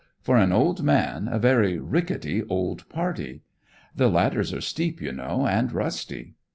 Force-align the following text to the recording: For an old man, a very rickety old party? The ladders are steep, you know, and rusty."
For 0.19 0.35
an 0.35 0.51
old 0.51 0.81
man, 0.81 1.27
a 1.27 1.37
very 1.37 1.77
rickety 1.77 2.41
old 2.49 2.89
party? 2.89 3.43
The 3.95 4.09
ladders 4.09 4.51
are 4.51 4.59
steep, 4.59 4.99
you 4.99 5.11
know, 5.11 5.45
and 5.45 5.71
rusty." 5.71 6.33